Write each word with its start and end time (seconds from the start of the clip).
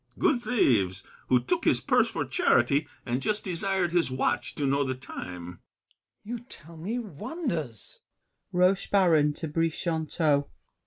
—Good 0.17 0.41
thieves, 0.41 1.03
who 1.27 1.39
took 1.39 1.63
his 1.63 1.79
purse 1.79 2.07
for 2.09 2.25
charity, 2.25 2.87
And 3.05 3.21
just 3.21 3.43
desired 3.43 3.91
his 3.91 4.09
watch 4.09 4.55
to 4.55 4.65
know 4.65 4.83
the 4.83 4.95
time. 4.95 5.59
GASSÉ. 5.59 5.97
You 6.27 6.39
tell 6.39 6.75
me 6.75 6.97
wonders! 6.97 7.99